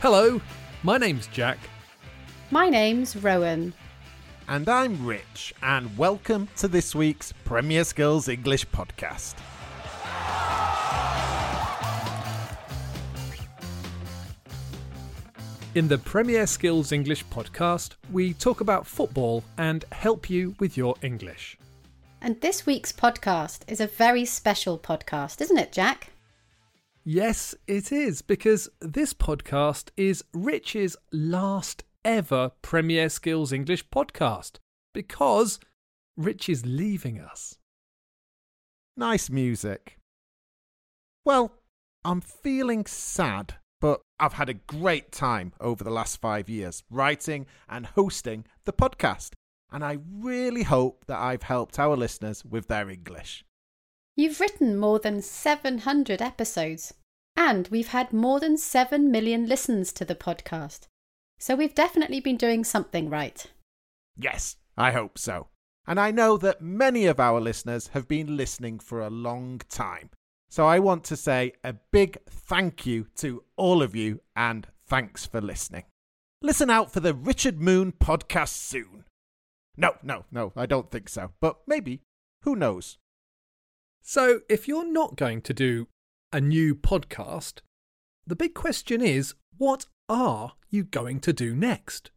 [0.00, 0.40] Hello,
[0.82, 1.58] my name's Jack.
[2.50, 3.74] My name's Rowan.
[4.48, 9.34] And I'm Rich, and welcome to this week's Premier Skills English podcast.
[15.74, 20.94] In the Premier Skills English podcast, we talk about football and help you with your
[21.02, 21.58] English.
[22.22, 26.09] And this week's podcast is a very special podcast, isn't it, Jack?
[27.04, 34.58] Yes, it is, because this podcast is Rich's last ever Premier Skills English podcast.
[34.92, 35.58] Because
[36.16, 37.56] Rich is leaving us.
[38.96, 39.98] Nice music.
[41.24, 41.52] Well,
[42.04, 47.46] I'm feeling sad, but I've had a great time over the last five years writing
[47.68, 49.30] and hosting the podcast,
[49.72, 53.44] and I really hope that I've helped our listeners with their English.
[54.16, 56.92] You've written more than 700 episodes,
[57.36, 60.86] and we've had more than 7 million listens to the podcast.
[61.38, 63.46] So we've definitely been doing something right.
[64.16, 65.48] Yes, I hope so.
[65.86, 70.10] And I know that many of our listeners have been listening for a long time.
[70.48, 75.24] So I want to say a big thank you to all of you and thanks
[75.24, 75.84] for listening.
[76.42, 79.04] Listen out for the Richard Moon podcast soon.
[79.76, 81.30] No, no, no, I don't think so.
[81.40, 82.02] But maybe.
[82.42, 82.98] Who knows?
[84.02, 85.88] So, if you're not going to do
[86.32, 87.60] a new podcast,
[88.26, 92.10] the big question is what are you going to do next?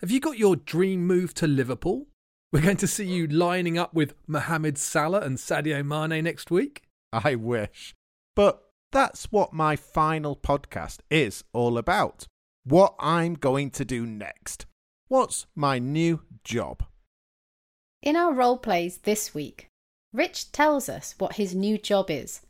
[0.00, 2.06] Have you got your dream move to Liverpool?
[2.52, 6.82] We're going to see you lining up with Mohamed Salah and Sadio Mane next week?
[7.12, 7.94] I wish.
[8.36, 8.62] But
[8.92, 12.26] that's what my final podcast is all about.
[12.64, 14.66] What I'm going to do next.
[15.08, 16.82] What's my new job?
[18.02, 19.68] In our role plays this week,
[20.12, 22.40] Rich tells us what his new job is.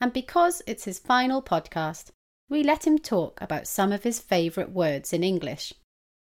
[0.00, 2.10] And because it's his final podcast,
[2.48, 5.72] we let him talk about some of his favourite words in English.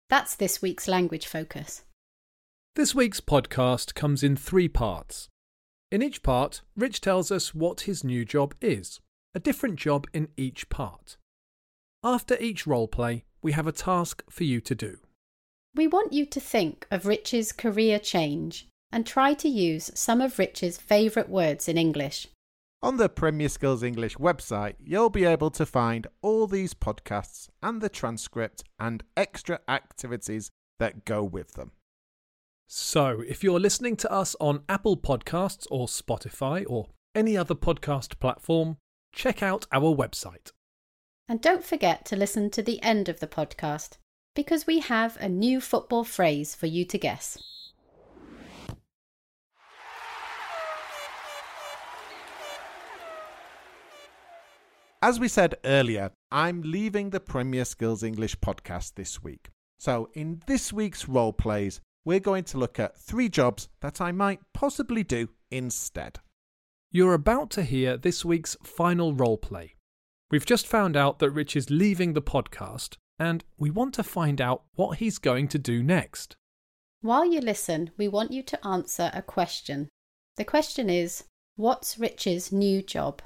[0.10, 1.82] That's this week's language focus.
[2.76, 5.30] This week's podcast comes in three parts.
[5.92, 9.00] In each part, Rich tells us what his new job is,
[9.34, 11.18] a different job in each part.
[12.04, 14.98] After each role play, we have a task for you to do.
[15.74, 20.38] We want you to think of Rich's career change and try to use some of
[20.38, 22.28] Rich's favourite words in English.
[22.84, 27.82] On the Premier Skills English website, you'll be able to find all these podcasts and
[27.82, 31.72] the transcript and extra activities that go with them.
[32.68, 38.20] So, if you're listening to us on Apple Podcasts or Spotify or any other podcast
[38.20, 38.78] platform,
[39.14, 40.52] check out our website.
[41.28, 43.98] And don't forget to listen to the end of the podcast
[44.36, 47.38] because we have a new football phrase for you to guess.
[55.06, 59.50] As we said earlier, I'm leaving the Premier Skills English podcast this week.
[59.78, 64.12] So, in this week's role plays, we're going to look at three jobs that I
[64.12, 66.18] might possibly do instead.
[66.92, 69.76] You're about to hear this week's final role play.
[70.32, 74.42] We've just found out that Rich is leaving the podcast, and we want to find
[74.42, 76.36] out what he's going to do next.
[77.02, 79.88] While you listen, we want you to answer a question.
[80.38, 81.26] The question is
[81.58, 83.22] What's Rich's new job?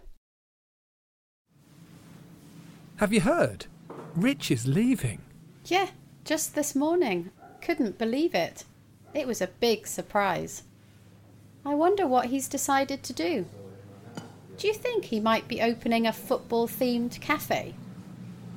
[2.99, 3.65] Have you heard?
[4.13, 5.21] Rich is leaving.
[5.63, 5.87] Yeah,
[6.25, 7.29] just this morning.
[7.61, 8.65] Couldn't believe it.
[9.13, 10.63] It was a big surprise.
[11.65, 13.45] I wonder what he's decided to do.
[14.57, 17.73] Do you think he might be opening a football themed cafe?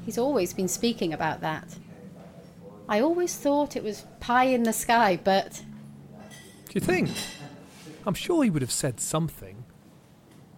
[0.04, 1.76] He's always been speaking about that.
[2.88, 5.62] I always thought it was pie in the sky, but.
[6.66, 7.10] Do you think?
[8.04, 9.62] I'm sure he would have said something.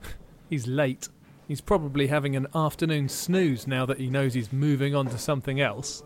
[0.48, 1.10] he's late.
[1.46, 5.60] He's probably having an afternoon snooze now that he knows he's moving on to something
[5.60, 6.02] else.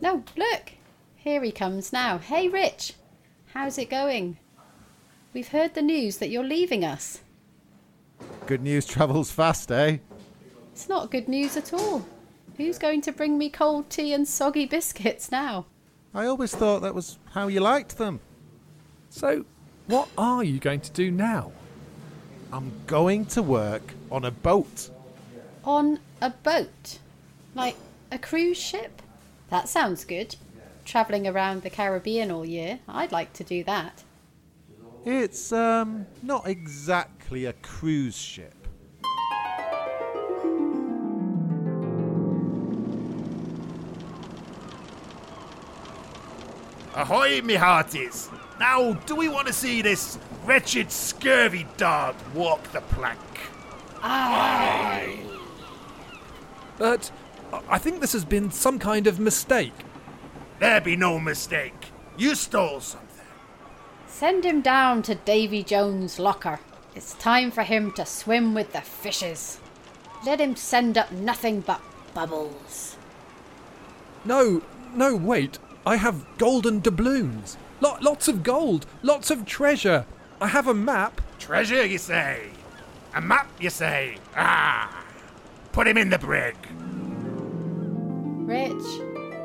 [0.00, 0.72] No, look!
[1.16, 2.18] Here he comes now.
[2.18, 2.94] Hey, Rich!
[3.54, 4.38] How's it going?
[5.32, 7.20] We've heard the news that you're leaving us.
[8.46, 9.98] Good news travels fast, eh?
[10.72, 12.06] It's not good news at all.
[12.56, 15.66] Who's going to bring me cold tea and soggy biscuits now?
[16.14, 18.20] I always thought that was how you liked them.
[19.10, 19.44] So,
[19.86, 21.52] what are you going to do now?
[22.52, 24.90] I'm going to work on a boat.
[25.64, 26.98] On a boat?
[27.54, 27.76] Like
[28.10, 29.02] a cruise ship?
[29.50, 30.36] That sounds good.
[30.84, 32.80] Travelling around the Caribbean all year.
[32.88, 34.02] I'd like to do that.
[35.04, 38.54] It's um not exactly a cruise ship.
[46.94, 48.28] Ahoy, me hearties!
[48.58, 53.20] Now, do we want to see this wretched, scurvy dog walk the plank?
[56.78, 57.10] But
[57.52, 59.74] I- I think this has been some kind of mistake.
[60.60, 61.92] There be no mistake.
[62.16, 63.06] You stole something.
[64.06, 66.60] Send him down to Davy Jones' locker.
[66.94, 69.58] It's time for him to swim with the fishes.
[70.24, 71.80] Let him send up nothing but
[72.14, 72.96] bubbles.
[74.24, 74.62] No,
[74.94, 75.58] no, wait.
[75.86, 77.56] I have golden doubloons.
[77.80, 80.04] Lo- lots of gold, lots of treasure.
[80.40, 81.20] I have a map.
[81.38, 82.50] Treasure, you say?
[83.14, 84.18] A map, you say?
[84.36, 85.04] Ah!
[85.72, 86.56] Put him in the brig.
[88.46, 89.00] Rich,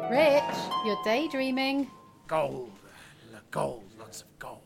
[0.10, 0.56] Rich,
[0.86, 1.89] you're daydreaming.
[2.27, 2.71] Gold.
[3.51, 3.83] Gold.
[4.00, 4.62] Lots of gold.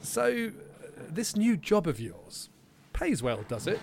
[0.00, 0.52] So,
[1.08, 2.50] this new job of yours
[2.92, 3.80] pays well, does it?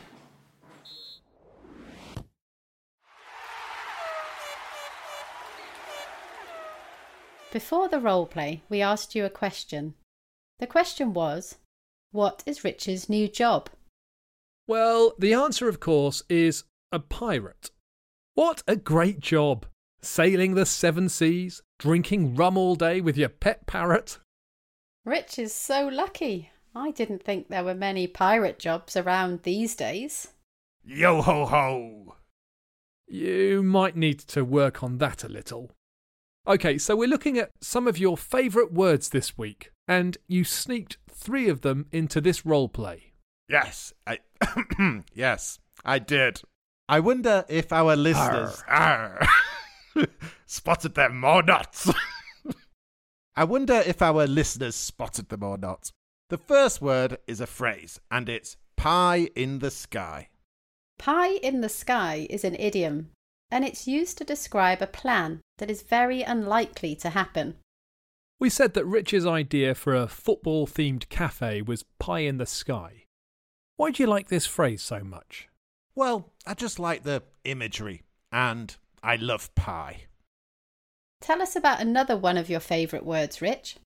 [7.52, 9.96] Before the role play, we asked you a question.
[10.60, 11.56] The question was,
[12.12, 13.70] What is Rich's new job?
[14.68, 17.72] Well, the answer, of course, is a pirate.
[18.34, 19.66] What a great job!
[20.02, 24.20] Sailing the seven seas, drinking rum all day with your pet parrot.
[25.06, 26.52] Rich is so lucky.
[26.76, 30.30] I didn't think there were many pirate jobs around these days.
[30.84, 32.16] Yo ho ho!
[33.08, 35.72] You might need to work on that a little.
[36.48, 40.98] Okay, so we're looking at some of your favourite words this week, and you sneaked
[41.10, 43.12] three of them into this role play.
[43.50, 44.20] Yes, I.
[45.14, 46.42] yes, I did.
[46.88, 48.64] I wonder if our listeners.
[48.66, 49.28] Arr.
[50.46, 51.86] Spotted them or not?
[53.36, 55.92] I wonder if our listeners spotted them or not.
[56.30, 60.30] The first word is a phrase, and it's pie in the sky.
[60.98, 63.12] Pie in the sky is an idiom,
[63.52, 67.56] and it's used to describe a plan that is very unlikely to happen.
[68.40, 73.06] We said that Rich's idea for a football themed cafe was pie in the sky.
[73.78, 75.50] Why do you like this phrase so much?
[75.96, 80.04] Well, I just like the imagery, and I love pie.
[81.22, 83.78] Tell us about another one of your favourite words, Rich.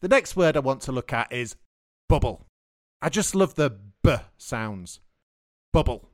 [0.00, 1.56] The next word I want to look at is
[2.08, 2.46] bubble.
[3.02, 3.70] I just love the
[4.02, 5.00] b sounds.
[5.72, 6.08] Bubble.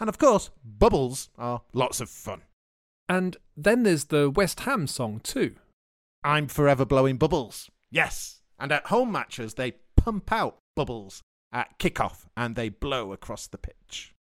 [0.00, 2.42] And of course, bubbles are lots of fun.
[3.08, 5.56] And then there's the West Ham song too.
[6.22, 7.70] I'm forever blowing bubbles.
[7.90, 8.40] Yes.
[8.58, 13.58] And at home matches, they pump out bubbles at kickoff and they blow across the
[13.58, 14.14] pitch.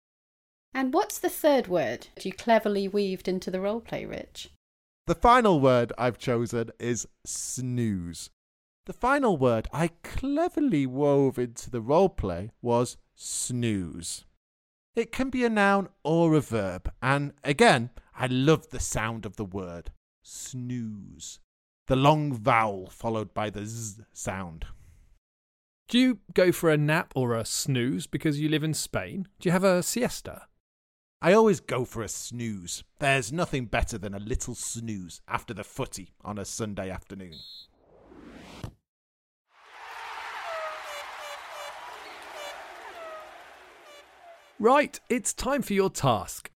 [0.74, 4.50] And what's the third word you cleverly weaved into the role play, Rich?
[5.06, 8.30] The final word I've chosen is snooze.
[8.86, 14.26] The final word I cleverly wove into the role play was snooze.
[14.96, 19.38] It can be a noun or a verb, and again, I love the sound of
[19.38, 19.92] the word
[20.22, 21.40] snooze.
[21.88, 24.66] The long vowel followed by the z sound.
[25.90, 29.28] Do you go for a nap or a snooze because you live in Spain?
[29.40, 30.44] Do you have a siesta?
[31.22, 32.84] I always go for a snooze.
[33.00, 37.36] There's nothing better than a little snooze after the footy on a Sunday afternoon.
[44.60, 46.50] Right, it's time for your task.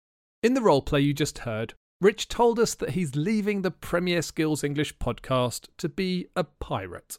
[0.44, 4.64] In the roleplay you just heard, Rich told us that he's leaving the Premier Skills
[4.64, 7.18] English podcast to be a pirate.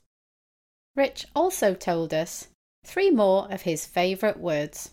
[0.94, 2.48] Rich also told us
[2.84, 4.92] three more of his favourite words.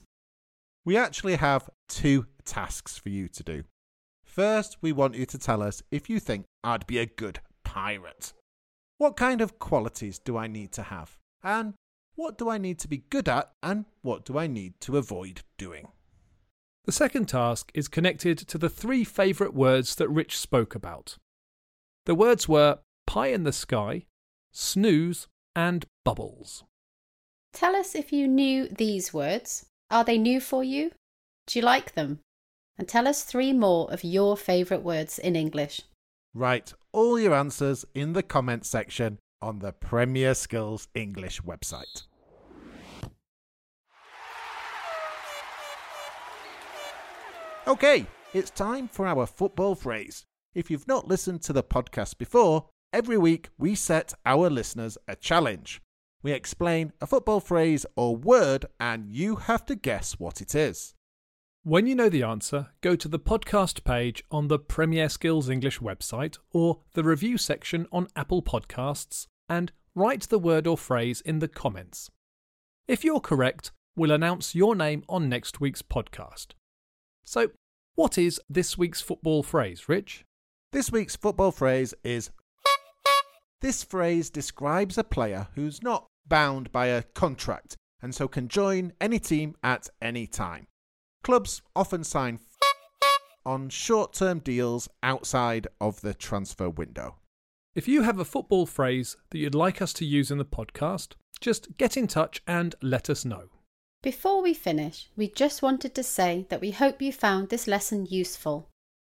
[0.85, 3.63] We actually have two tasks for you to do.
[4.23, 8.33] First, we want you to tell us if you think I'd be a good pirate.
[8.97, 11.17] What kind of qualities do I need to have?
[11.43, 11.75] And
[12.15, 13.51] what do I need to be good at?
[13.61, 15.87] And what do I need to avoid doing?
[16.85, 21.17] The second task is connected to the three favourite words that Rich spoke about.
[22.05, 24.05] The words were pie in the sky,
[24.51, 26.63] snooze, and bubbles.
[27.53, 29.65] Tell us if you knew these words.
[29.89, 30.91] Are they new for you?
[31.47, 32.19] Do you like them?
[32.77, 35.81] And tell us three more of your favourite words in English.
[36.33, 42.03] Write all your answers in the comments section on the Premier Skills English website.
[47.67, 50.25] Okay, it's time for our football phrase.
[50.53, 55.15] If you've not listened to the podcast before, every week we set our listeners a
[55.15, 55.81] challenge.
[56.23, 60.94] We explain a football phrase or word, and you have to guess what it is.
[61.67, 65.79] When you know the answer, go to the podcast page on the Premier Skills English
[65.79, 71.39] website or the review section on Apple Podcasts and write the word or phrase in
[71.39, 72.11] the comments.
[72.87, 76.49] If you're correct, we'll announce your name on next week's podcast.
[77.23, 77.49] So,
[77.95, 80.23] what is this week's football phrase, Rich?
[80.71, 82.29] This week's football phrase is
[83.61, 88.93] This phrase describes a player who's not bound by a contract and so can join
[89.01, 90.67] any team at any time.
[91.25, 92.37] Clubs often sign
[93.47, 97.15] on short term deals outside of the transfer window.
[97.73, 101.13] If you have a football phrase that you'd like us to use in the podcast,
[101.41, 103.45] just get in touch and let us know.
[104.03, 108.05] Before we finish, we just wanted to say that we hope you found this lesson
[108.05, 108.69] useful,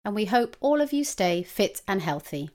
[0.04, 2.50] and we hope all of you stay fit and healthy.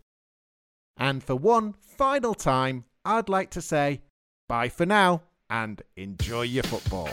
[0.98, 4.02] And for one final time, I'd like to say
[4.50, 7.08] bye for now and enjoy your football.